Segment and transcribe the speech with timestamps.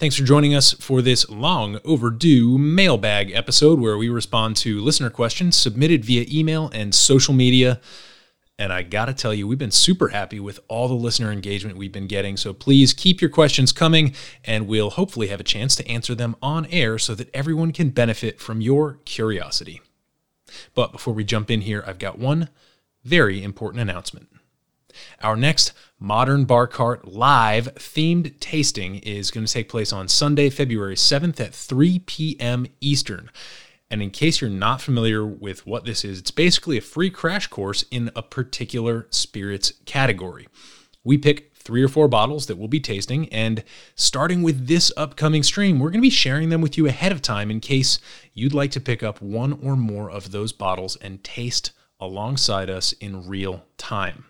[0.00, 5.08] Thanks for joining us for this long overdue mailbag episode where we respond to listener
[5.08, 7.80] questions submitted via email and social media.
[8.58, 11.78] And I got to tell you, we've been super happy with all the listener engagement
[11.78, 12.36] we've been getting.
[12.36, 16.34] So please keep your questions coming, and we'll hopefully have a chance to answer them
[16.42, 19.80] on air so that everyone can benefit from your curiosity.
[20.74, 22.48] But before we jump in here, I've got one
[23.04, 24.28] very important announcement.
[25.22, 30.50] Our next Modern Bar Cart live themed tasting is going to take place on Sunday,
[30.50, 32.66] February 7th at 3 p.m.
[32.80, 33.30] Eastern.
[33.90, 37.46] And in case you're not familiar with what this is, it's basically a free crash
[37.46, 40.48] course in a particular spirits category.
[41.04, 45.42] We pick three or four bottles that we'll be tasting, and starting with this upcoming
[45.42, 47.98] stream, we're going to be sharing them with you ahead of time in case
[48.32, 52.92] you'd like to pick up one or more of those bottles and taste alongside us
[52.94, 54.26] in real time.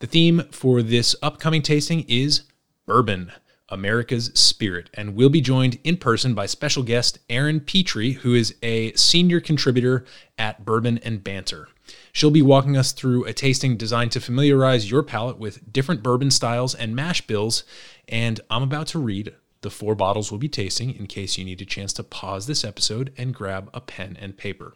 [0.00, 2.42] The theme for this upcoming tasting is
[2.86, 3.32] bourbon,
[3.68, 8.54] America's spirit, and we'll be joined in person by special guest Erin Petrie, who is
[8.62, 10.04] a senior contributor
[10.38, 11.68] at Bourbon and Banter.
[12.12, 16.30] She'll be walking us through a tasting designed to familiarize your palate with different bourbon
[16.30, 17.64] styles and mash bills,
[18.06, 21.60] and I'm about to read the four bottles we'll be tasting in case you need
[21.60, 24.74] a chance to pause this episode and grab a pen and paper.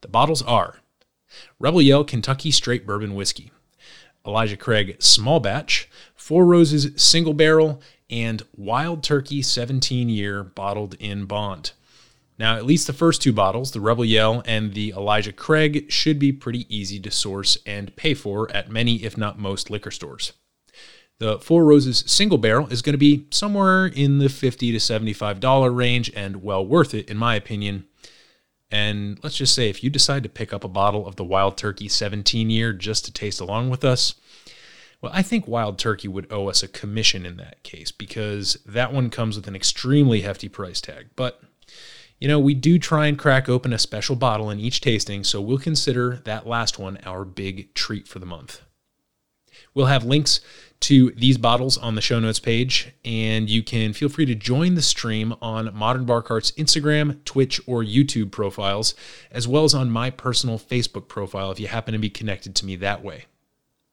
[0.00, 0.78] The bottles are
[1.58, 3.52] Rebel Yell Kentucky Straight Bourbon Whiskey,
[4.28, 11.24] Elijah Craig Small Batch, Four Roses Single Barrel, and Wild Turkey 17 Year Bottled in
[11.24, 11.72] Bond.
[12.38, 16.18] Now, at least the first two bottles, the Rebel Yell and the Elijah Craig, should
[16.18, 20.34] be pretty easy to source and pay for at many, if not most, liquor stores.
[21.18, 25.74] The Four Roses single barrel is going to be somewhere in the 50 to $75
[25.74, 27.87] range and well worth it, in my opinion.
[28.70, 31.56] And let's just say if you decide to pick up a bottle of the Wild
[31.56, 34.14] Turkey 17 year just to taste along with us,
[35.00, 38.92] well, I think Wild Turkey would owe us a commission in that case because that
[38.92, 41.06] one comes with an extremely hefty price tag.
[41.14, 41.40] But,
[42.18, 45.40] you know, we do try and crack open a special bottle in each tasting, so
[45.40, 48.62] we'll consider that last one our big treat for the month.
[49.72, 50.40] We'll have links
[50.80, 54.74] to these bottles on the show notes page, and you can feel free to join
[54.74, 58.94] the stream on Modern Bar Cart's Instagram, Twitch, or YouTube profiles,
[59.30, 62.66] as well as on my personal Facebook profile if you happen to be connected to
[62.66, 63.26] me that way.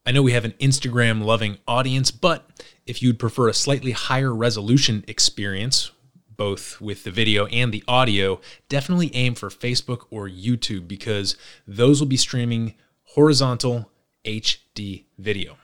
[0.06, 2.47] I know we have an Instagram loving audience, but
[2.85, 5.91] if you'd prefer a slightly higher resolution experience,
[6.38, 11.35] both with the video and the audio, definitely aim for Facebook or YouTube because
[11.66, 13.90] those will be streaming horizontal
[14.23, 15.57] HD video.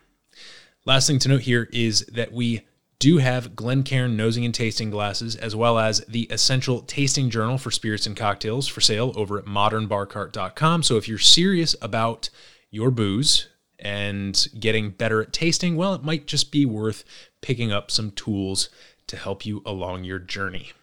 [0.92, 2.68] Last thing to note here is that we
[3.00, 7.72] do have Glencairn nosing and tasting glasses, as well as the Essential Tasting Journal for
[7.72, 10.84] Spirits and Cocktails for sale over at modernbarcart.com.
[10.84, 12.30] So if you're serious about
[12.72, 13.48] your booze
[13.80, 17.06] and getting better at tasting, well, it might just be worth
[17.40, 18.68] picking up some tools
[19.08, 20.74] to help you along your journey.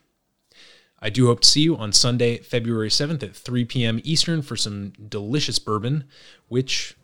[1.01, 4.01] I do hope to see you on Sunday, February 7th at 3 p.m.
[4.05, 6.05] Eastern for some delicious bourbon,
[6.49, 6.97] which,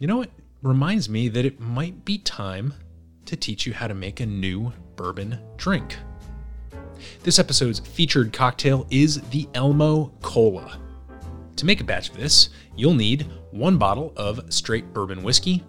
[0.00, 0.30] you know what,
[0.64, 2.72] reminds me that it might be time
[3.26, 5.96] to teach you how to make a new bourbon drink.
[7.22, 10.78] This episode's featured cocktail is the Elmo Cola.
[11.56, 15.62] To make a batch of this, you'll need one bottle of straight bourbon whiskey,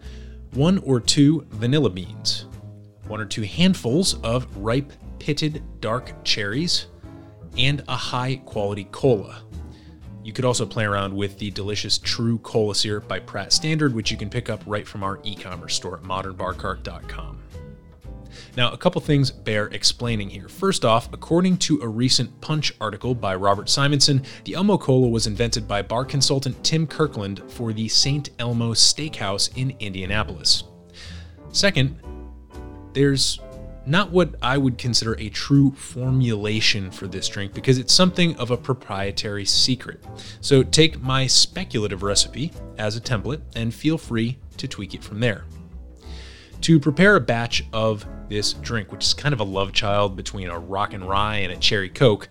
[0.53, 2.45] one or two vanilla beans,
[3.07, 6.87] one or two handfuls of ripe pitted dark cherries,
[7.57, 9.43] and a high quality cola.
[10.25, 14.09] You could also play around with the delicious True Cola Syrup by Pratt Standard, which
[14.09, 17.37] you can pick up right from our e commerce store at modernbarcart.com.
[18.57, 20.49] Now, a couple things bear explaining here.
[20.49, 25.27] First off, according to a recent Punch article by Robert Simonson, the Elmo Cola was
[25.27, 28.31] invented by bar consultant Tim Kirkland for the St.
[28.39, 30.63] Elmo Steakhouse in Indianapolis.
[31.51, 32.01] Second,
[32.93, 33.39] there's
[33.85, 38.51] not what I would consider a true formulation for this drink because it's something of
[38.51, 40.03] a proprietary secret.
[40.41, 45.19] So take my speculative recipe as a template and feel free to tweak it from
[45.19, 45.45] there.
[46.61, 50.49] To prepare a batch of this drink, which is kind of a love child between
[50.49, 52.27] a rock and rye and a cherry coke,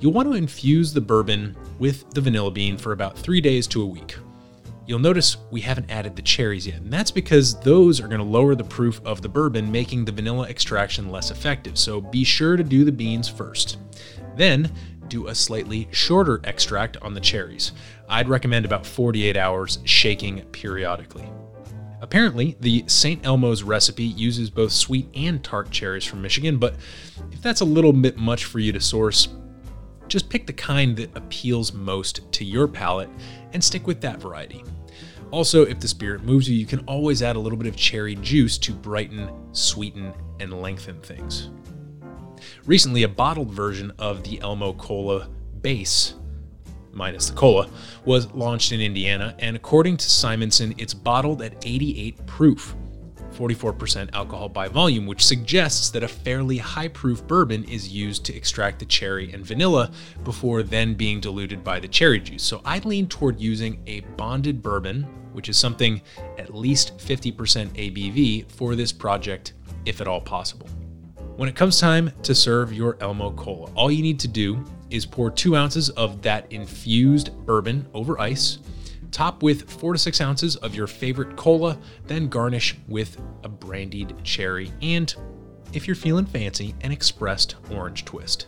[0.00, 3.82] you'll want to infuse the bourbon with the vanilla bean for about three days to
[3.82, 4.16] a week.
[4.88, 8.24] You'll notice we haven't added the cherries yet, and that's because those are going to
[8.24, 11.76] lower the proof of the bourbon, making the vanilla extraction less effective.
[11.76, 13.76] So be sure to do the beans first.
[14.34, 14.72] Then
[15.08, 17.72] do a slightly shorter extract on the cherries.
[18.08, 21.28] I'd recommend about 48 hours, shaking periodically.
[22.00, 23.26] Apparently, the St.
[23.26, 26.76] Elmo's recipe uses both sweet and tart cherries from Michigan, but
[27.30, 29.28] if that's a little bit much for you to source,
[30.06, 33.10] just pick the kind that appeals most to your palate
[33.52, 34.64] and stick with that variety.
[35.30, 38.14] Also, if the spirit moves you, you can always add a little bit of cherry
[38.16, 41.50] juice to brighten, sweeten, and lengthen things.
[42.64, 45.28] Recently, a bottled version of the Elmo Cola
[45.60, 46.14] base,
[46.92, 47.68] minus the cola,
[48.04, 52.74] was launched in Indiana, and according to Simonson, it's bottled at 88 proof.
[53.38, 58.34] 44% alcohol by volume, which suggests that a fairly high proof bourbon is used to
[58.34, 59.92] extract the cherry and vanilla
[60.24, 62.42] before then being diluted by the cherry juice.
[62.42, 66.02] So I lean toward using a bonded bourbon, which is something
[66.36, 69.52] at least 50% ABV for this project,
[69.86, 70.68] if at all possible.
[71.36, 75.06] When it comes time to serve your Elmo Cola, all you need to do is
[75.06, 78.58] pour two ounces of that infused bourbon over ice
[79.10, 84.14] Top with four to six ounces of your favorite cola, then garnish with a brandied
[84.22, 85.14] cherry and,
[85.72, 88.46] if you're feeling fancy, an expressed orange twist.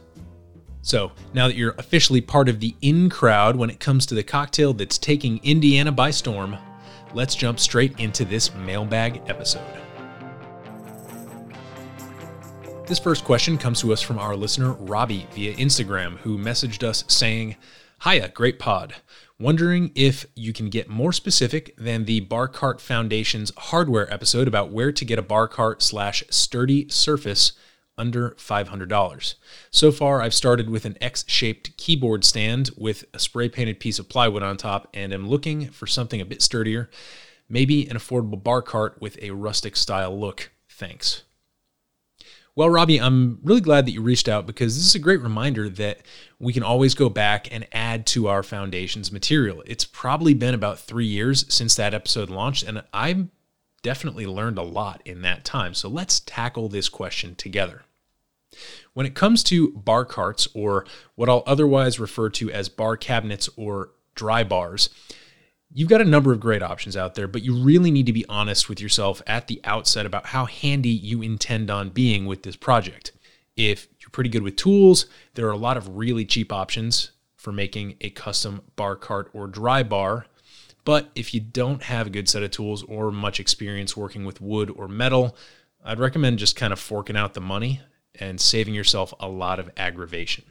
[0.83, 4.23] So, now that you're officially part of the in crowd when it comes to the
[4.23, 6.57] cocktail that's taking Indiana by storm,
[7.13, 9.63] let's jump straight into this mailbag episode.
[12.87, 17.05] This first question comes to us from our listener, Robbie, via Instagram, who messaged us
[17.07, 17.57] saying,
[18.03, 18.95] Hiya, great pod.
[19.41, 24.71] Wondering if you can get more specific than the Bar Cart Foundation's hardware episode about
[24.71, 27.53] where to get a bar cart slash sturdy surface
[27.97, 29.35] under $500.
[29.71, 33.99] So far, I've started with an X shaped keyboard stand with a spray painted piece
[33.99, 36.91] of plywood on top and am looking for something a bit sturdier,
[37.49, 40.51] maybe an affordable bar cart with a rustic style look.
[40.69, 41.23] Thanks.
[42.57, 45.69] Well, Robbie, I'm really glad that you reached out because this is a great reminder
[45.69, 46.01] that
[46.39, 49.63] we can always go back and add to our foundation's material.
[49.67, 53.29] It's probably been about three years since that episode launched, and I've
[53.83, 55.75] definitely learned a lot in that time.
[55.75, 57.85] So let's tackle this question together.
[58.95, 63.49] When it comes to bar carts, or what I'll otherwise refer to as bar cabinets
[63.57, 64.91] or dry bars,
[65.73, 68.27] You've got a number of great options out there, but you really need to be
[68.29, 72.57] honest with yourself at the outset about how handy you intend on being with this
[72.57, 73.13] project.
[73.57, 77.53] If you're pretty good with tools, there are a lot of really cheap options for
[77.53, 80.27] making a custom bar cart or dry bar.
[80.85, 84.41] But if you don't have a good set of tools or much experience working with
[84.41, 85.37] wood or metal,
[85.85, 87.81] I'd recommend just kind of forking out the money
[88.17, 90.45] and saving yourself a lot of aggravation.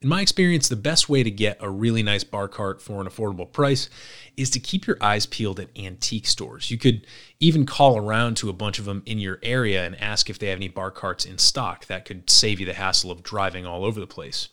[0.00, 3.08] In my experience, the best way to get a really nice bar cart for an
[3.08, 3.90] affordable price
[4.36, 6.70] is to keep your eyes peeled at antique stores.
[6.70, 7.04] You could
[7.40, 10.50] even call around to a bunch of them in your area and ask if they
[10.50, 11.86] have any bar carts in stock.
[11.86, 14.50] That could save you the hassle of driving all over the place.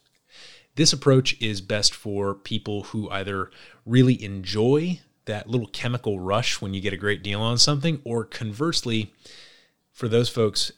[0.77, 3.51] This approach is best for people who either
[3.85, 8.25] really enjoy that little chemical rush when you get a great deal on something, or
[8.25, 9.13] conversely,
[9.91, 10.71] for those folks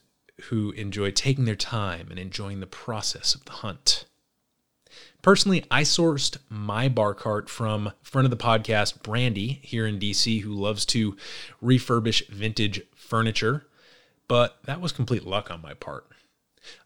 [0.49, 4.03] who enjoy taking their time and enjoying the process of the hunt.
[5.21, 10.41] Personally, I sourced my bar cart from friend of the podcast, Brandy, here in DC,
[10.41, 11.17] who loves to
[11.61, 13.67] refurbish vintage furniture,
[14.27, 16.07] but that was complete luck on my part.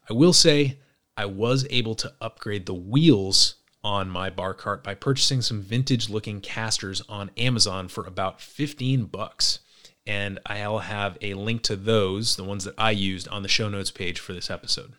[0.08, 0.78] I will say
[1.16, 6.08] I was able to upgrade the wheels on my bar cart by purchasing some vintage
[6.08, 9.58] looking casters on Amazon for about 15 bucks.
[10.06, 13.68] And I'll have a link to those, the ones that I used, on the show
[13.68, 14.94] notes page for this episode.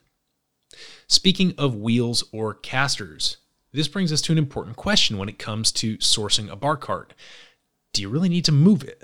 [1.13, 3.38] Speaking of wheels or casters,
[3.72, 7.13] this brings us to an important question when it comes to sourcing a bar cart.
[7.93, 9.03] Do you really need to move it?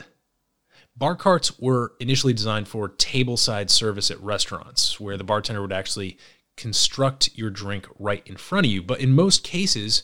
[0.97, 6.17] Bar carts were initially designed for tableside service at restaurants, where the bartender would actually
[6.57, 8.81] construct your drink right in front of you.
[8.81, 10.01] But in most cases,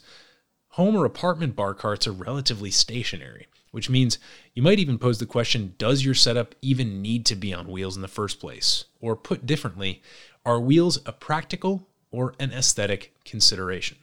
[0.74, 4.20] home or apartment bar carts are relatively stationary, which means
[4.54, 7.96] you might even pose the question does your setup even need to be on wheels
[7.96, 8.86] in the first place?
[9.02, 10.04] Or put differently,
[10.46, 13.98] are wheels a practical or an aesthetic consideration?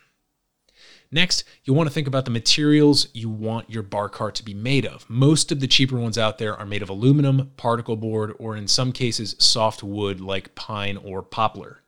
[1.10, 4.54] Next, you'll want to think about the materials you want your bar cart to be
[4.54, 5.08] made of.
[5.10, 8.66] Most of the cheaper ones out there are made of aluminum, particle board, or in
[8.66, 11.82] some cases, soft wood like pine or poplar.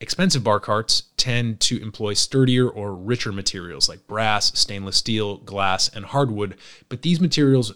[0.00, 5.88] Expensive bar carts tend to employ sturdier or richer materials like brass, stainless steel, glass,
[5.88, 6.56] and hardwood,
[6.88, 7.74] but these materials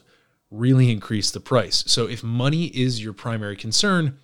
[0.50, 1.84] really increase the price.
[1.86, 4.18] So if money is your primary concern,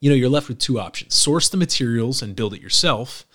[0.00, 1.14] you know, you're left with two options.
[1.14, 3.26] Source the materials and build it yourself.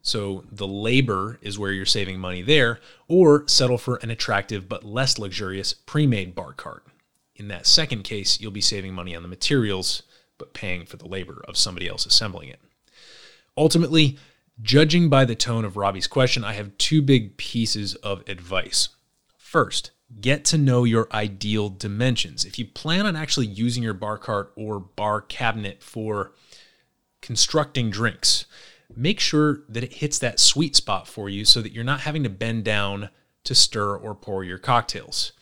[0.00, 2.78] So the labor is where you're saving money there,
[3.08, 6.84] or settle for an attractive but less luxurious pre made bar cart.
[7.36, 10.02] In that second case, you'll be saving money on the materials,
[10.38, 12.60] but paying for the labor of somebody else assembling it.
[13.56, 14.18] Ultimately,
[14.62, 18.90] judging by the tone of Robbie's question, I have two big pieces of advice.
[19.38, 19.90] First,
[20.20, 22.44] get to know your ideal dimensions.
[22.44, 26.32] If you plan on actually using your bar cart or bar cabinet for
[27.20, 28.44] constructing drinks,
[28.94, 32.22] make sure that it hits that sweet spot for you so that you're not having
[32.22, 33.10] to bend down
[33.44, 35.32] to stir or pour your cocktails.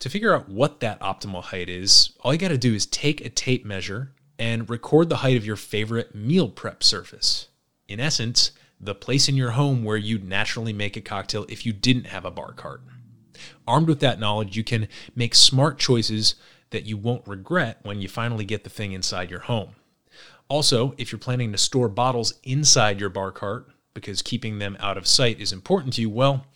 [0.00, 3.20] To figure out what that optimal height is, all you got to do is take
[3.20, 7.48] a tape measure and record the height of your favorite meal prep surface.
[7.88, 11.72] In essence, the place in your home where you'd naturally make a cocktail if you
[11.72, 12.82] didn't have a bar cart.
[13.66, 16.34] Armed with that knowledge, you can make smart choices
[16.70, 19.70] that you won't regret when you finally get the thing inside your home.
[20.48, 24.96] Also, if you're planning to store bottles inside your bar cart because keeping them out
[24.96, 26.46] of sight is important to you, well,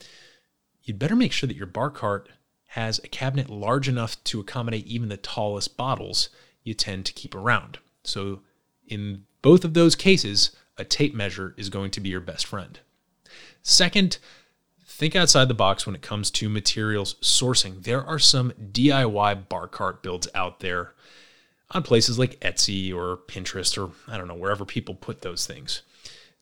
[0.82, 2.28] you'd better make sure that your bar cart
[2.68, 6.30] has a cabinet large enough to accommodate even the tallest bottles
[6.64, 7.78] you tend to keep around.
[8.04, 8.40] So,
[8.86, 12.78] in both of those cases, a tape measure is going to be your best friend.
[13.62, 14.18] Second,
[14.92, 17.82] think outside the box when it comes to materials sourcing.
[17.82, 20.94] There are some DIY bar cart builds out there
[21.70, 25.82] on places like Etsy or Pinterest or I don't know, wherever people put those things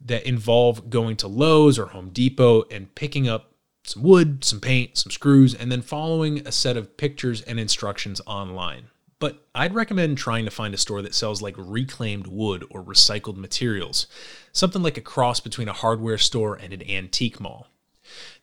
[0.05, 3.53] that involve going to Lowe's or Home Depot and picking up
[3.85, 8.21] some wood, some paint, some screws, and then following a set of pictures and instructions
[8.27, 8.89] online.
[9.19, 13.37] But I'd recommend trying to find a store that sells like reclaimed wood or recycled
[13.37, 14.07] materials,
[14.53, 17.69] something like a cross between a hardware store and an antique mall.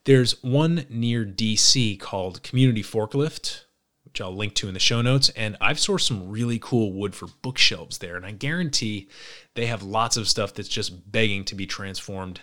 [0.08, 3.66] There's one near DC called Community Forklift,
[4.06, 5.28] which I'll link to in the show notes.
[5.36, 8.16] And I've sourced some really cool wood for bookshelves there.
[8.16, 9.10] And I guarantee
[9.56, 12.40] they have lots of stuff that's just begging to be transformed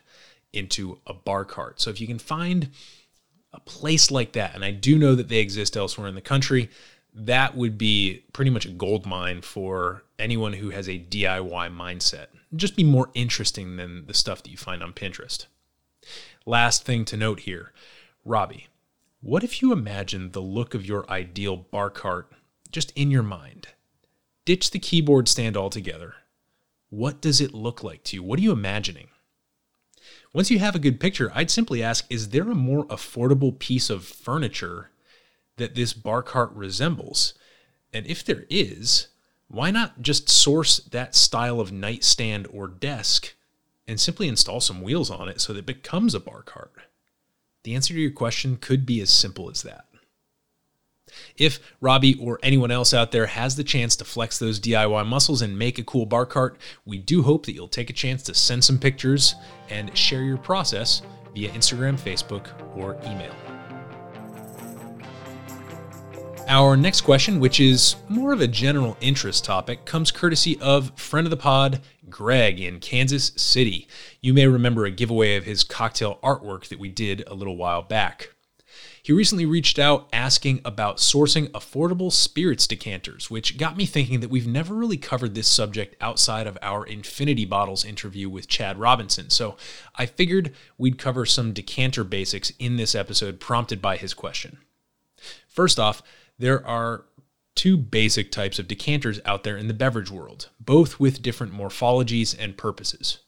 [0.53, 1.81] into a bar cart.
[1.81, 2.69] So if you can find
[3.55, 6.69] a place like that, and I do know that they exist elsewhere in the country,
[7.15, 12.27] that would be pretty much a gold mine for anyone who has a DIY mindset.
[12.55, 15.47] Just be more interesting than the stuff that you find on Pinterest.
[16.47, 17.73] Last thing to note here
[18.25, 18.69] Robbie,
[19.21, 22.31] what if you imagine the look of your ideal bar cart
[22.71, 23.69] just in your mind?
[24.45, 26.15] Ditch the keyboard stand altogether.
[26.91, 28.23] What does it look like to you?
[28.23, 29.09] What are you imagining?
[30.35, 33.89] Once you have a good picture, I'd simply ask Is there a more affordable piece
[33.89, 34.91] of furniture
[35.57, 37.35] that this bar cart resembles?
[37.93, 39.09] And if there is,
[39.49, 43.35] why not just source that style of nightstand or desk
[43.87, 46.73] and simply install some wheels on it so that it becomes a bar cart?
[47.65, 49.87] The answer to your question could be as simple as that.
[51.37, 55.43] If Robbie or anyone else out there has the chance to flex those DIY muscles
[55.43, 58.35] and make a cool bar cart, we do hope that you'll take a chance to
[58.35, 59.35] send some pictures
[59.69, 61.03] and share your process
[61.35, 63.35] via Instagram, Facebook, or email.
[66.47, 71.27] Our next question, which is more of a general interest topic, comes courtesy of friend
[71.27, 73.89] of the pod, Greg in Kansas City.
[74.21, 77.83] You may remember a giveaway of his cocktail artwork that we did a little while
[77.83, 78.31] back.
[79.03, 84.31] He recently reached out asking about sourcing affordable spirits decanters, which got me thinking that
[84.31, 89.31] we've never really covered this subject outside of our Infinity Bottles interview with Chad Robinson.
[89.31, 89.57] So
[89.97, 94.59] I figured we'd cover some decanter basics in this episode prompted by his question.
[95.49, 96.03] First off,
[96.39, 97.07] there are
[97.55, 102.37] two basic types of decanters out there in the beverage world, both with different morphologies
[102.39, 103.19] and purposes.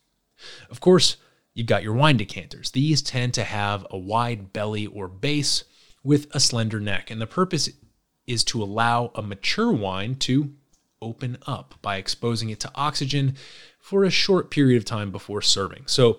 [0.71, 1.17] Of course,
[1.55, 2.73] you've got your wine decanters.
[2.73, 5.65] These tend to have a wide belly or base
[6.03, 7.71] with a slender neck, and the purpose
[8.27, 10.53] is to allow a mature wine to
[11.01, 13.37] open up by exposing it to oxygen
[13.79, 15.85] for a short period of time before serving.
[15.87, 16.19] So,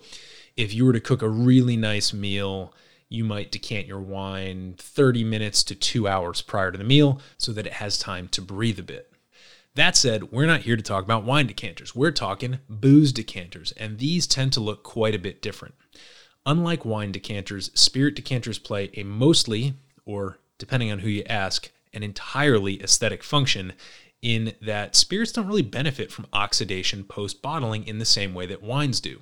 [0.56, 2.74] if you were to cook a really nice meal,
[3.10, 7.54] you might decant your wine 30 minutes to two hours prior to the meal so
[7.54, 9.12] that it has time to breathe a bit.
[9.76, 11.96] That said, we're not here to talk about wine decanters.
[11.96, 15.76] We're talking booze decanters, and these tend to look quite a bit different.
[16.48, 22.04] Unlike wine decanters, spirit decanters play a mostly, or depending on who you ask, an
[22.04, 23.74] entirely aesthetic function
[24.22, 28.64] in that spirits don't really benefit from oxidation post bottling in the same way that
[28.64, 29.22] wines do.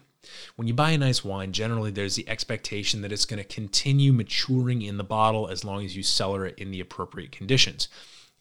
[0.55, 4.13] When you buy a nice wine, generally there's the expectation that it's going to continue
[4.13, 7.87] maturing in the bottle as long as you cellar it in the appropriate conditions.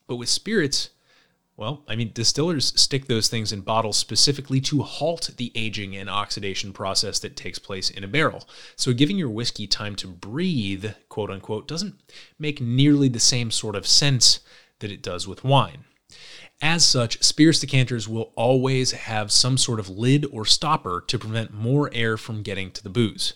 [0.06, 0.90] But with spirits,
[1.56, 6.10] well, I mean, distillers stick those things in bottles specifically to halt the aging and
[6.10, 8.48] oxidation process that takes place in a barrel.
[8.74, 12.00] So giving your whiskey time to breathe, quote unquote, doesn't
[12.38, 14.40] make nearly the same sort of sense
[14.80, 15.84] that it does with wine.
[16.62, 21.52] As such, spirits decanters will always have some sort of lid or stopper to prevent
[21.52, 23.34] more air from getting to the booze.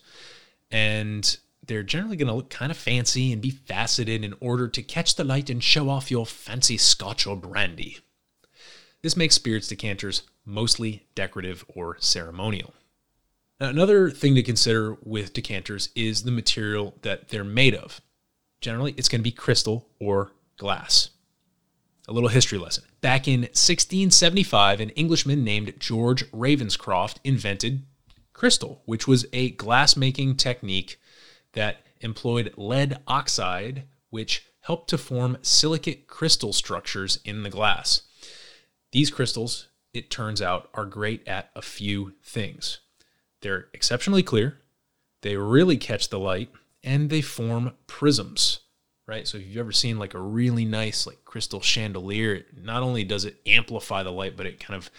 [0.71, 4.83] And they're generally going to look kind of fancy and be faceted in order to
[4.83, 7.99] catch the light and show off your fancy scotch or brandy.
[9.03, 12.73] This makes spirits decanters mostly decorative or ceremonial.
[13.61, 18.01] Now, another thing to consider with decanters is the material that they're made of.
[18.61, 21.11] Generally, it's going to be crystal or glass.
[22.09, 22.85] A little history lesson.
[23.03, 27.85] Back in 1675, an Englishman named George Ravenscroft invented
[28.33, 30.99] crystal, which was a glass making technique
[31.53, 38.03] that employed lead oxide, which helped to form silicate crystal structures in the glass.
[38.93, 42.81] These crystals, it turns out, are great at a few things.
[43.43, 44.61] They're exceptionally clear,
[45.21, 46.51] they really catch the light,
[46.83, 48.61] and they form prisms,
[49.09, 49.27] right?
[49.27, 53.25] So if you've ever seen like a really nice like crystal chandelier, not only does
[53.25, 54.91] it amplify the light, but it kind of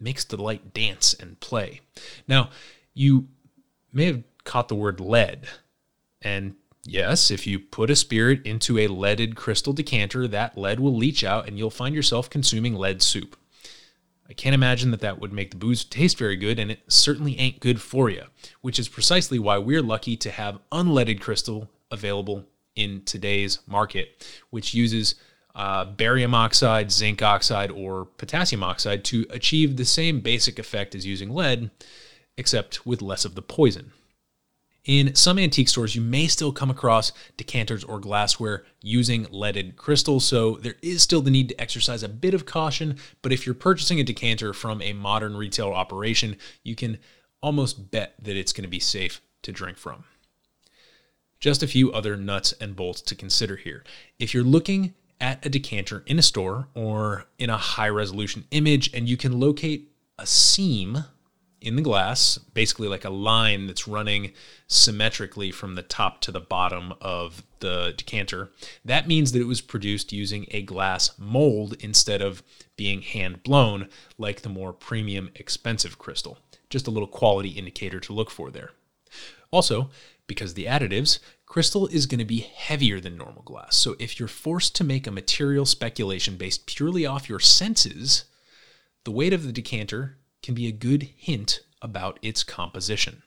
[0.00, 1.82] makes the light dance and play.
[2.26, 2.50] Now,
[2.94, 3.28] you
[3.92, 5.46] may have caught the word lead.
[6.22, 10.96] And yes, if you put a spirit into a leaded crystal decanter, that lead will
[10.96, 13.36] leach out and you'll find yourself consuming lead soup.
[14.30, 17.38] I can't imagine that that would make the booze taste very good, and it certainly
[17.38, 18.24] ain't good for you,
[18.60, 22.44] which is precisely why we're lucky to have unleaded crystal available
[22.78, 25.16] in today's market, which uses
[25.54, 31.04] uh, barium oxide, zinc oxide, or potassium oxide to achieve the same basic effect as
[31.04, 31.70] using lead,
[32.36, 33.90] except with less of the poison.
[34.84, 40.20] In some antique stores, you may still come across decanters or glassware using leaded crystal,
[40.20, 42.96] so there is still the need to exercise a bit of caution.
[43.20, 46.98] But if you're purchasing a decanter from a modern retail operation, you can
[47.42, 50.04] almost bet that it's going to be safe to drink from.
[51.40, 53.84] Just a few other nuts and bolts to consider here.
[54.18, 58.92] If you're looking at a decanter in a store or in a high resolution image
[58.92, 61.04] and you can locate a seam
[61.60, 64.32] in the glass, basically like a line that's running
[64.68, 68.50] symmetrically from the top to the bottom of the decanter.
[68.84, 72.42] That means that it was produced using a glass mold instead of
[72.76, 76.38] being hand blown like the more premium expensive crystal.
[76.70, 78.70] Just a little quality indicator to look for there.
[79.50, 79.90] Also,
[80.28, 83.76] because the additives, crystal is going to be heavier than normal glass.
[83.76, 88.26] So if you're forced to make a material speculation based purely off your senses,
[89.04, 93.22] the weight of the decanter can be a good hint about its composition.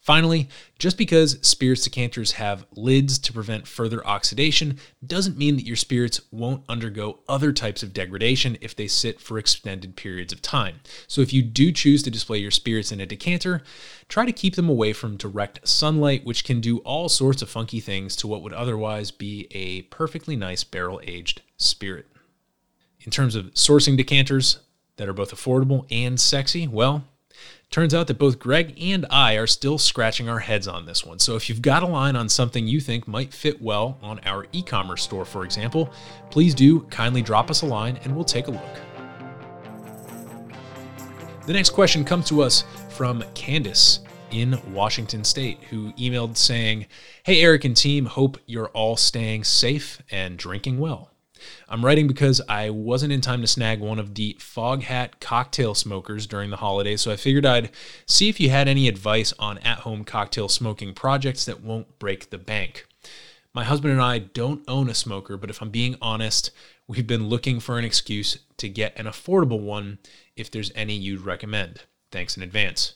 [0.00, 5.76] Finally, just because spirits decanters have lids to prevent further oxidation doesn't mean that your
[5.76, 10.80] spirits won't undergo other types of degradation if they sit for extended periods of time.
[11.06, 13.62] So if you do choose to display your spirits in a decanter,
[14.08, 17.80] try to keep them away from direct sunlight, which can do all sorts of funky
[17.80, 22.06] things to what would otherwise be a perfectly nice barrel aged spirit.
[23.00, 24.60] In terms of sourcing decanters,
[24.96, 26.66] that are both affordable and sexy?
[26.66, 27.04] Well,
[27.74, 31.18] turns out that both Greg and I are still scratching our heads on this one.
[31.18, 34.46] So if you've got a line on something you think might fit well on our
[34.52, 35.92] e commerce store, for example,
[36.30, 38.62] please do kindly drop us a line and we'll take a look.
[41.48, 46.86] The next question comes to us from Candace in Washington State, who emailed saying,
[47.24, 51.13] Hey, Eric and team, hope you're all staying safe and drinking well.
[51.68, 56.26] I'm writing because I wasn't in time to snag one of the Foghat cocktail smokers
[56.26, 57.70] during the holidays, so I figured I'd
[58.06, 62.30] see if you had any advice on at home cocktail smoking projects that won't break
[62.30, 62.86] the bank.
[63.54, 66.50] My husband and I don't own a smoker, but if I'm being honest,
[66.88, 69.98] we've been looking for an excuse to get an affordable one
[70.36, 71.82] if there's any you'd recommend.
[72.10, 72.94] Thanks in advance.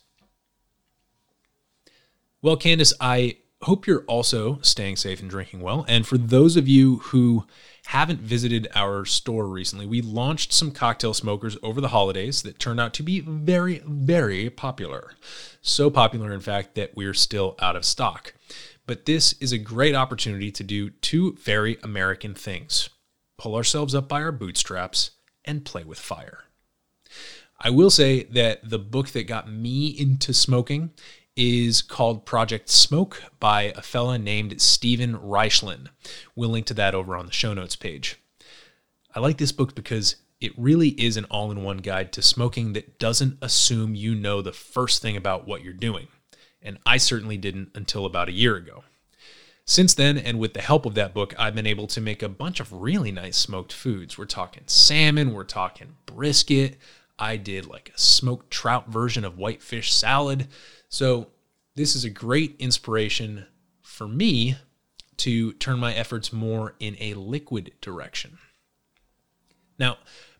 [2.42, 5.84] Well, Candace, I hope you're also staying safe and drinking well.
[5.88, 7.46] And for those of you who
[7.88, 12.78] haven't visited our store recently, we launched some cocktail smokers over the holidays that turned
[12.78, 15.12] out to be very, very popular.
[15.62, 18.34] So popular, in fact, that we're still out of stock.
[18.86, 22.90] But this is a great opportunity to do two very American things
[23.38, 25.12] pull ourselves up by our bootstraps
[25.46, 26.44] and play with fire.
[27.58, 30.90] I will say that the book that got me into smoking
[31.38, 35.86] is called Project Smoke by a fella named Steven Raichlen.
[36.34, 38.16] We'll link to that over on the show notes page.
[39.14, 42.72] I like this book because it really is an all in one guide to smoking
[42.72, 46.08] that doesn't assume you know the first thing about what you're doing.
[46.60, 48.82] And I certainly didn't until about a year ago.
[49.64, 52.28] Since then, and with the help of that book, I've been able to make a
[52.28, 54.18] bunch of really nice smoked foods.
[54.18, 56.78] We're talking salmon, we're talking brisket.
[57.18, 60.48] I did like a smoked trout version of whitefish salad.
[60.88, 61.28] So,
[61.74, 63.46] this is a great inspiration
[63.82, 64.56] for me
[65.18, 68.38] to turn my efforts more in a liquid direction.
[69.78, 69.98] Now,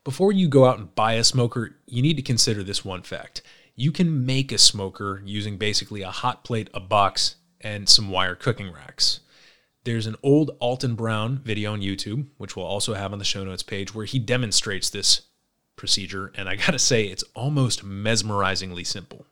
[0.09, 3.43] Before you go out and buy a smoker, you need to consider this one fact.
[3.75, 8.35] You can make a smoker using basically a hot plate, a box, and some wire
[8.35, 9.21] cooking racks.
[9.85, 13.45] There's an old Alton Brown video on YouTube, which we'll also have on the show
[13.45, 15.23] notes page, where he demonstrates this
[15.77, 19.27] procedure, and I gotta say, it's almost mesmerizingly simple.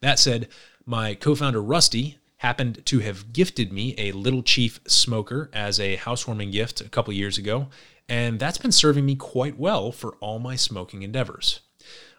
[0.00, 0.48] That said,
[0.84, 5.96] my co founder Rusty happened to have gifted me a Little Chief smoker as a
[5.96, 7.68] housewarming gift a couple years ago,
[8.08, 11.60] and that's been serving me quite well for all my smoking endeavors.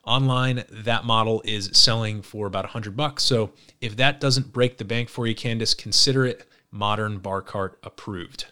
[0.04, 3.24] Online, that model is selling for about 100 bucks.
[3.24, 7.78] So if that doesn't break the bank for you, Candace, consider it modern bar cart
[7.84, 8.46] approved.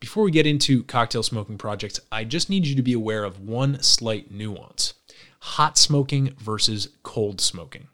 [0.00, 3.40] Before we get into cocktail smoking projects, I just need you to be aware of
[3.40, 4.94] one slight nuance
[5.42, 7.88] hot smoking versus cold smoking.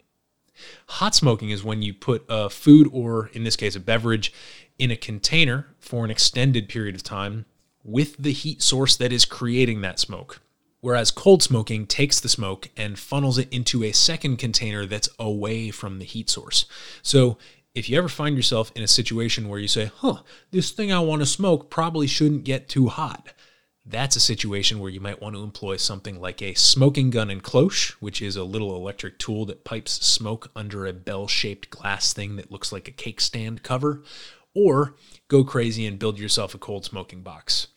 [0.87, 4.31] Hot smoking is when you put a food, or in this case, a beverage,
[4.77, 7.45] in a container for an extended period of time
[7.83, 10.41] with the heat source that is creating that smoke.
[10.81, 15.71] Whereas cold smoking takes the smoke and funnels it into a second container that's away
[15.71, 16.65] from the heat source.
[17.01, 17.39] So
[17.73, 20.99] if you ever find yourself in a situation where you say, huh, this thing I
[20.99, 23.33] want to smoke probably shouldn't get too hot,
[23.89, 27.41] that's a situation where you might want to employ something like a smoking gun and
[27.41, 32.13] cloche, which is a little electric tool that pipes smoke under a bell shaped glass
[32.13, 34.03] thing that looks like a cake stand cover,
[34.53, 34.95] or
[35.27, 37.67] go crazy and build yourself a cold smoking box.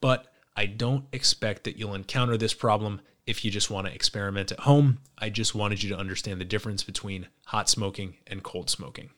[0.00, 4.52] But I don't expect that you'll encounter this problem if you just want to experiment
[4.52, 4.98] at home.
[5.16, 9.10] I just wanted you to understand the difference between hot smoking and cold smoking.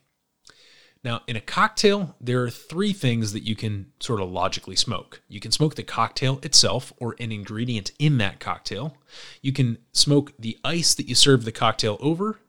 [1.05, 5.21] Now, in a cocktail, there are three things that you can sort of logically smoke.
[5.27, 8.97] You can smoke the cocktail itself or an ingredient in that cocktail.
[9.43, 12.39] You can smoke the ice that you serve the cocktail over,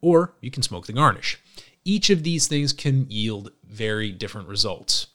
[0.00, 1.38] or you can smoke the garnish.
[1.84, 5.08] Each of these things can yield very different results.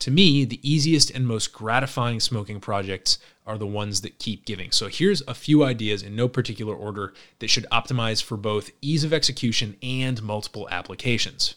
[0.00, 4.72] To me, the easiest and most gratifying smoking projects are the ones that keep giving.
[4.72, 9.04] So here's a few ideas in no particular order that should optimize for both ease
[9.04, 11.54] of execution and multiple applications.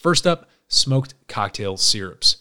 [0.00, 2.38] First up, smoked cocktail syrups.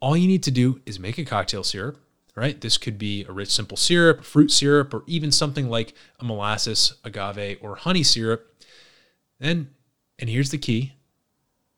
[0.00, 1.98] All you need to do is make a cocktail syrup,
[2.34, 2.58] right?
[2.58, 6.94] This could be a rich simple syrup, fruit syrup, or even something like a molasses,
[7.04, 8.50] agave, or honey syrup.
[9.38, 9.70] Then,
[10.18, 10.94] and here's the key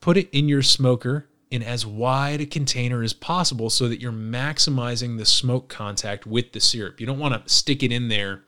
[0.01, 4.13] put it in your smoker in as wide a container as possible so that you're
[4.13, 7.01] maximizing the smoke contact with the syrup.
[7.01, 8.45] You don't want to stick it in there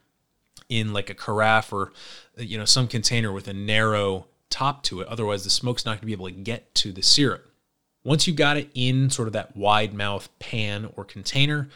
[0.68, 1.92] in like a carafe or
[2.36, 5.08] you know some container with a narrow top to it.
[5.08, 7.50] Otherwise, the smoke's not going to be able to get to the syrup.
[8.04, 11.68] Once you've got it in sort of that wide mouth pan or container,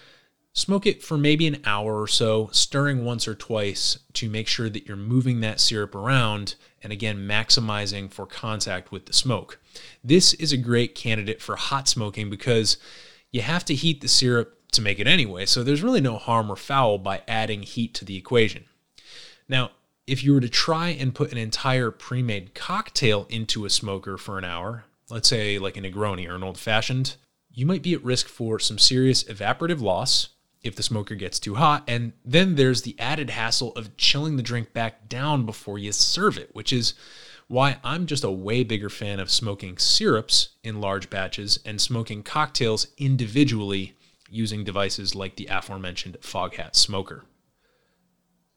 [0.53, 4.69] smoke it for maybe an hour or so, stirring once or twice to make sure
[4.69, 9.59] that you're moving that syrup around and again maximizing for contact with the smoke.
[10.03, 12.77] This is a great candidate for hot smoking because
[13.31, 16.51] you have to heat the syrup to make it anyway, so there's really no harm
[16.51, 18.65] or foul by adding heat to the equation.
[19.49, 19.73] Now,
[20.07, 24.17] if you were to try and put an entire pre made cocktail into a smoker
[24.17, 27.17] for an hour, let's say like a Negroni or an old fashioned,
[27.51, 30.31] you might be at risk for some serious evaporative loss
[30.63, 31.85] if the smoker gets too hot.
[31.87, 36.39] And then there's the added hassle of chilling the drink back down before you serve
[36.39, 36.95] it, which is
[37.49, 42.23] why I'm just a way bigger fan of smoking syrups in large batches and smoking
[42.23, 43.95] cocktails individually
[44.31, 47.25] using devices like the aforementioned Foghat smoker.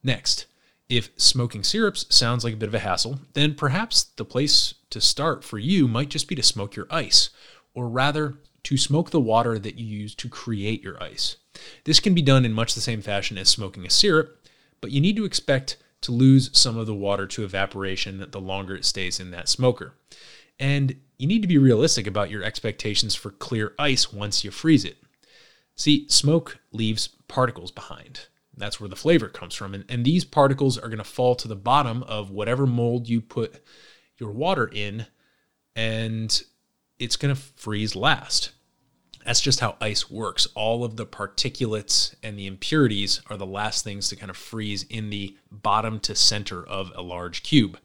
[0.01, 0.45] Next,
[0.89, 5.02] if smoking syrups sounds like a bit of a hassle, then perhaps the place to
[5.02, 7.30] start for you might just be to smoke your ice,
[7.74, 11.38] or rather, to smoke the water that you use to create your ice.
[11.86, 14.48] This can be done in much the same fashion as smoking a syrup,
[14.82, 18.76] but you need to expect to lose some of the water to evaporation the longer
[18.76, 19.93] it stays in that smoker.
[20.60, 24.86] And you need to be realistic about your expectations for clear ice once you freeze
[24.86, 24.98] it.
[25.76, 28.28] See, smoke leaves particles behind.
[28.58, 29.74] That's where the flavor comes from.
[29.74, 33.22] And, and these particles are going to fall to the bottom of whatever mold you
[33.22, 33.63] put
[34.18, 35.08] your water in,
[35.76, 36.44] and
[37.00, 38.52] it's going to freeze last.
[39.26, 40.48] That's just how ice works.
[40.54, 44.84] All of the particulates and the impurities are the last things to kind of freeze
[44.84, 47.80] in the bottom to center of a large cube.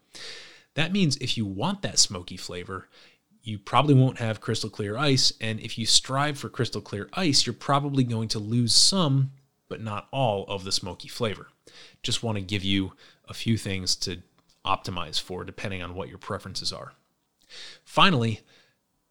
[0.75, 2.89] That means if you want that smoky flavor,
[3.43, 5.33] you probably won't have crystal clear ice.
[5.41, 9.33] And if you strive for crystal clear ice, you're probably going to lose some
[9.71, 11.47] but not all of the smoky flavor.
[12.03, 12.93] Just want to give you
[13.27, 14.19] a few things to
[14.67, 16.93] optimize for depending on what your preferences are.
[17.85, 18.41] Finally,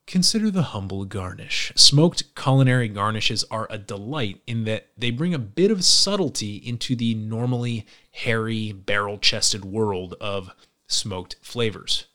[0.05, 1.71] consider the humble garnish.
[1.75, 6.95] Smoked culinary garnishes are a delight in that they bring a bit of subtlety into
[6.95, 10.51] the normally hairy, barrel chested world of
[10.87, 12.05] smoked flavors.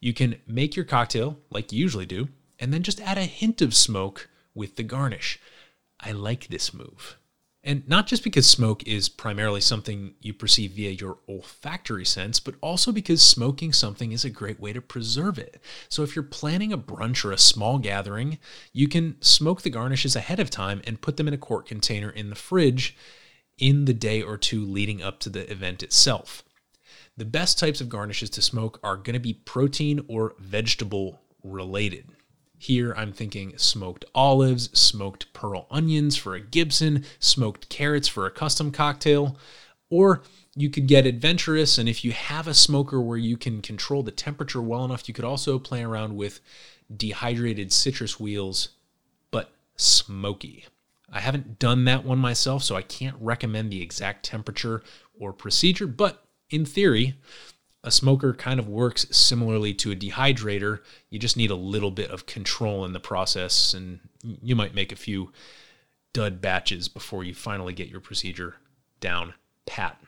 [0.00, 3.60] You can make your cocktail like you usually do, and then just add a hint
[3.60, 5.38] of smoke with the garnish.
[6.00, 7.16] I like this move.
[7.62, 12.54] And not just because smoke is primarily something you perceive via your olfactory sense, but
[12.62, 15.60] also because smoking something is a great way to preserve it.
[15.90, 18.38] So if you're planning a brunch or a small gathering,
[18.72, 22.08] you can smoke the garnishes ahead of time and put them in a quart container
[22.08, 22.96] in the fridge
[23.58, 26.42] in the day or two leading up to the event itself.
[27.18, 32.06] The best types of garnishes to smoke are going to be protein or vegetable related.
[32.62, 38.30] Here I'm thinking smoked olives, smoked pearl onions for a Gibson, smoked carrots for a
[38.30, 39.38] custom cocktail,
[39.88, 40.20] or
[40.54, 44.10] you could get adventurous and if you have a smoker where you can control the
[44.10, 46.40] temperature well enough, you could also play around with
[46.94, 48.68] dehydrated citrus wheels,
[49.30, 50.66] but smoky.
[51.10, 54.82] I haven't done that one myself, so I can't recommend the exact temperature
[55.18, 57.14] or procedure, but in theory,
[57.82, 60.80] a smoker kind of works similarly to a dehydrator.
[61.08, 64.92] You just need a little bit of control in the process, and you might make
[64.92, 65.32] a few
[66.12, 68.56] dud batches before you finally get your procedure
[69.00, 69.34] down
[69.66, 69.98] pat.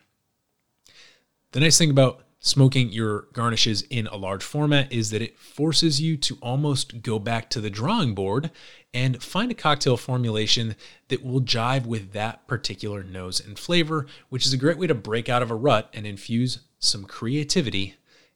[1.53, 6.01] The nice thing about smoking your garnishes in a large format is that it forces
[6.01, 8.51] you to almost go back to the drawing board
[8.93, 10.75] and find a cocktail formulation
[11.09, 14.95] that will jive with that particular nose and flavor, which is a great way to
[14.95, 17.95] break out of a rut and infuse some creativity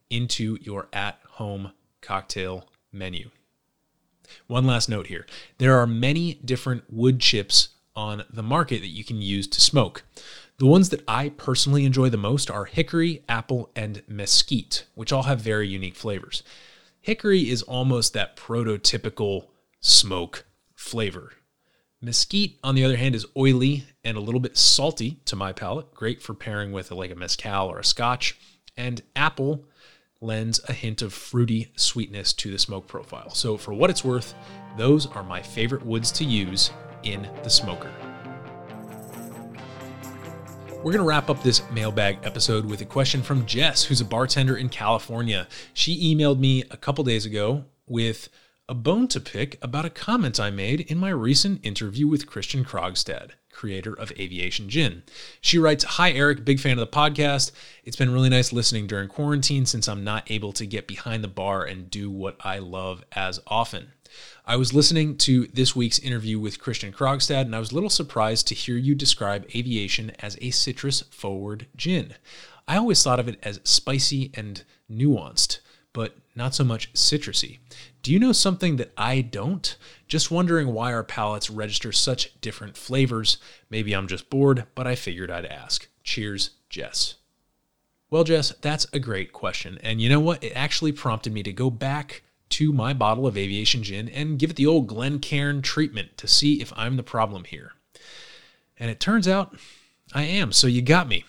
[0.08, 3.30] into your at home cocktail menu.
[4.46, 5.26] One last note here
[5.58, 10.04] there are many different wood chips on the market that you can use to smoke.
[10.58, 15.24] The ones that I personally enjoy the most are hickory, apple, and mesquite, which all
[15.24, 16.42] have very unique flavors.
[17.00, 19.48] Hickory is almost that prototypical
[19.80, 21.32] smoke flavor.
[22.02, 25.94] Mesquite, on the other hand, is oily and a little bit salty to my palate,
[25.94, 28.38] great for pairing with like a mezcal or a scotch.
[28.76, 29.64] And apple
[30.20, 33.30] lends a hint of fruity sweetness to the smoke profile.
[33.30, 34.34] So, for what it's worth,
[34.76, 36.70] those are my favorite woods to use
[37.02, 37.90] in the smoker.
[40.68, 44.04] We're going to wrap up this mailbag episode with a question from Jess, who's a
[44.04, 45.48] bartender in California.
[45.72, 48.28] She emailed me a couple days ago with
[48.68, 52.64] a bone to pick about a comment I made in my recent interview with Christian
[52.64, 55.04] Krogstad, creator of Aviation Gin.
[55.40, 57.52] She writes Hi, Eric, big fan of the podcast.
[57.84, 61.28] It's been really nice listening during quarantine since I'm not able to get behind the
[61.28, 63.92] bar and do what I love as often.
[64.44, 67.90] I was listening to this week's interview with Christian Krogstad, and I was a little
[67.90, 72.14] surprised to hear you describe aviation as a citrus forward gin.
[72.66, 75.60] I always thought of it as spicy and nuanced,
[75.96, 77.56] but not so much citrusy.
[78.02, 79.74] Do you know something that I don't?
[80.06, 83.38] Just wondering why our palates register such different flavors.
[83.70, 85.88] Maybe I'm just bored, but I figured I'd ask.
[86.04, 87.14] Cheers, Jess.
[88.10, 89.78] Well, Jess, that's a great question.
[89.82, 90.44] And you know what?
[90.44, 94.50] It actually prompted me to go back to my bottle of aviation gin and give
[94.50, 97.72] it the old Glencairn treatment to see if I'm the problem here.
[98.76, 99.56] And it turns out
[100.12, 101.24] I am, so you got me.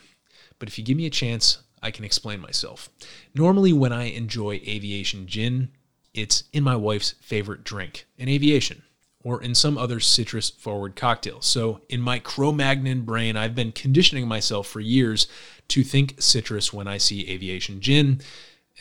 [0.59, 2.89] But if you give me a chance, I can explain myself.
[3.33, 5.69] Normally, when I enjoy aviation gin,
[6.13, 8.83] it's in my wife's favorite drink, an aviation,
[9.23, 11.41] or in some other citrus forward cocktail.
[11.41, 15.27] So, in my Cro Magnon brain, I've been conditioning myself for years
[15.69, 18.19] to think citrus when I see aviation gin.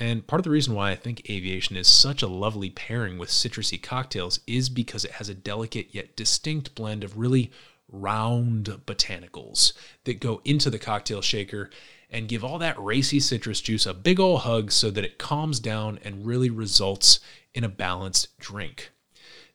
[0.00, 3.30] And part of the reason why I think aviation is such a lovely pairing with
[3.30, 7.52] citrusy cocktails is because it has a delicate yet distinct blend of really
[7.88, 9.72] round botanicals
[10.04, 11.70] that go into the cocktail shaker
[12.10, 15.60] and give all that racy citrus juice a big ol' hug so that it calms
[15.60, 17.20] down and really results
[17.54, 18.90] in a balanced drink.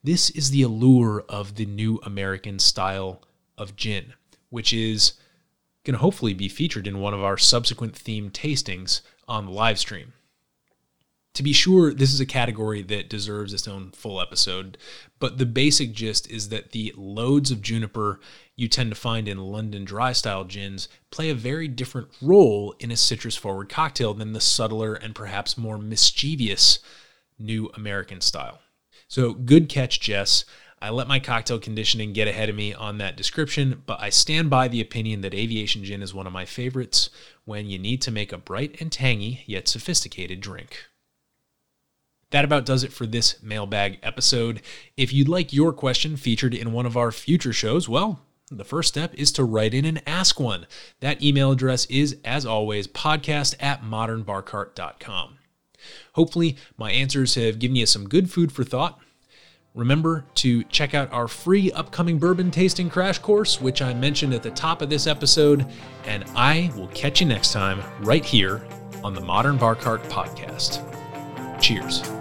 [0.03, 3.21] This is the allure of the new American style
[3.57, 4.13] of gin,
[4.49, 5.13] which is
[5.83, 9.79] going to hopefully be featured in one of our subsequent theme tastings on the live
[9.79, 10.13] stream
[11.33, 14.77] to be sure, this is a category that deserves its own full episode,
[15.19, 18.19] but the basic gist is that the loads of juniper
[18.61, 22.91] you tend to find in London dry style gins play a very different role in
[22.91, 26.77] a citrus forward cocktail than the subtler and perhaps more mischievous
[27.39, 28.59] new American style.
[29.07, 30.45] So, good catch, Jess.
[30.79, 34.51] I let my cocktail conditioning get ahead of me on that description, but I stand
[34.51, 37.09] by the opinion that aviation gin is one of my favorites
[37.45, 40.85] when you need to make a bright and tangy yet sophisticated drink.
[42.29, 44.61] That about does it for this mailbag episode.
[44.97, 48.21] If you'd like your question featured in one of our future shows, well,
[48.57, 50.67] the first step is to write in and ask one.
[50.99, 55.37] That email address is, as always, podcast at modernbarcart.com.
[56.13, 58.99] Hopefully, my answers have given you some good food for thought.
[59.73, 64.43] Remember to check out our free upcoming bourbon tasting crash course, which I mentioned at
[64.43, 65.65] the top of this episode,
[66.05, 68.67] and I will catch you next time right here
[69.01, 70.81] on the Modern Bar Cart Podcast.
[71.61, 72.20] Cheers.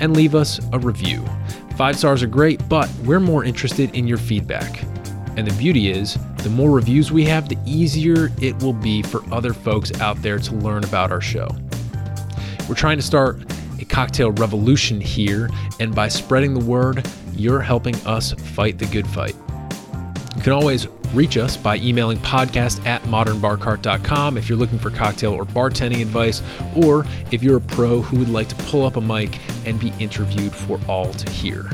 [0.00, 1.24] and leave us a review.
[1.76, 4.82] Five stars are great, but we're more interested in your feedback.
[5.36, 9.22] And the beauty is, the more reviews we have, the easier it will be for
[9.34, 11.48] other folks out there to learn about our show.
[12.68, 13.42] We're trying to start
[13.80, 19.06] a cocktail revolution here, and by spreading the word, you're helping us fight the good
[19.06, 19.34] fight.
[20.36, 25.32] You can always reach us by emailing podcast at modernbarcart.com if you're looking for cocktail
[25.32, 26.42] or bartending advice,
[26.76, 29.92] or if you're a pro who would like to pull up a mic and be
[29.98, 31.70] interviewed for all to hear.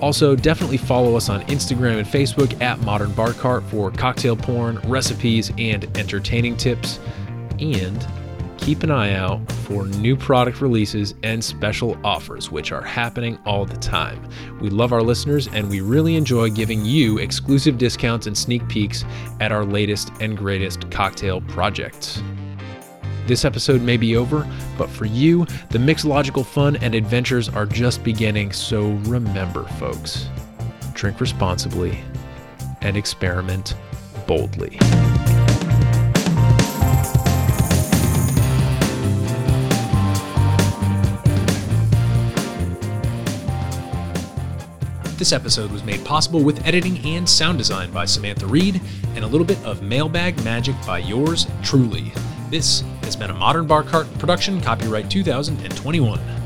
[0.00, 4.78] Also, definitely follow us on Instagram and Facebook at Modern Bar Cart for cocktail porn,
[4.86, 6.98] recipes, and entertaining tips.
[7.58, 8.06] And
[8.56, 13.64] keep an eye out for new product releases and special offers, which are happening all
[13.64, 14.26] the time.
[14.60, 19.04] We love our listeners and we really enjoy giving you exclusive discounts and sneak peeks
[19.40, 22.22] at our latest and greatest cocktail projects.
[23.26, 28.02] This episode may be over, but for you, the mixological fun and adventures are just
[28.02, 28.52] beginning.
[28.52, 30.28] So remember, folks,
[30.94, 32.00] drink responsibly
[32.82, 33.74] and experiment
[34.26, 34.78] boldly.
[45.20, 48.80] This episode was made possible with editing and sound design by Samantha Reed
[49.14, 52.10] and a little bit of mailbag magic by yours truly.
[52.50, 56.39] This has been a Modern Bar Cart production, copyright 2021.